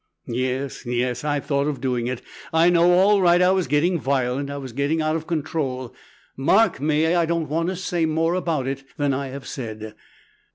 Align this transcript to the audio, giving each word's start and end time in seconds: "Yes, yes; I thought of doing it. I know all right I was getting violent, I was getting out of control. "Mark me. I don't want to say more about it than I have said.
"Yes, 0.25 0.83
yes; 0.83 1.23
I 1.23 1.39
thought 1.39 1.67
of 1.67 1.79
doing 1.79 2.07
it. 2.07 2.23
I 2.51 2.71
know 2.71 2.91
all 2.93 3.21
right 3.21 3.39
I 3.39 3.51
was 3.51 3.67
getting 3.67 3.99
violent, 3.99 4.49
I 4.49 4.57
was 4.57 4.73
getting 4.73 4.99
out 4.99 5.15
of 5.15 5.27
control. 5.27 5.93
"Mark 6.35 6.79
me. 6.81 7.13
I 7.13 7.27
don't 7.27 7.49
want 7.49 7.69
to 7.69 7.75
say 7.75 8.07
more 8.07 8.33
about 8.33 8.65
it 8.65 8.83
than 8.97 9.13
I 9.13 9.27
have 9.27 9.45
said. 9.45 9.93